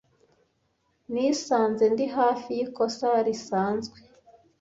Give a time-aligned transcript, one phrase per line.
[1.11, 3.97] Nisanze ndi hafi yikosa risanzwe.